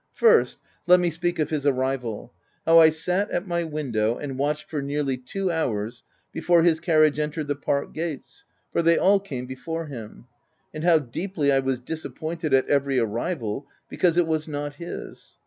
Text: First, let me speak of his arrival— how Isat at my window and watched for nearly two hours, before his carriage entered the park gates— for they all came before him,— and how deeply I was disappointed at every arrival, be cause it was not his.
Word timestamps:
First, 0.13 0.57
let 0.87 0.99
me 0.99 1.11
speak 1.11 1.37
of 1.37 1.51
his 1.51 1.63
arrival— 1.67 2.33
how 2.65 2.77
Isat 2.77 3.31
at 3.31 3.45
my 3.47 3.63
window 3.63 4.17
and 4.17 4.35
watched 4.35 4.67
for 4.67 4.81
nearly 4.81 5.15
two 5.15 5.51
hours, 5.51 6.01
before 6.31 6.63
his 6.63 6.79
carriage 6.79 7.19
entered 7.19 7.47
the 7.47 7.55
park 7.55 7.93
gates— 7.93 8.43
for 8.73 8.81
they 8.81 8.97
all 8.97 9.19
came 9.19 9.45
before 9.45 9.85
him,— 9.85 10.25
and 10.73 10.83
how 10.83 10.97
deeply 10.97 11.51
I 11.51 11.59
was 11.59 11.79
disappointed 11.79 12.51
at 12.51 12.67
every 12.67 12.97
arrival, 12.97 13.67
be 13.89 13.97
cause 13.97 14.17
it 14.17 14.25
was 14.25 14.47
not 14.47 14.73
his. 14.77 15.37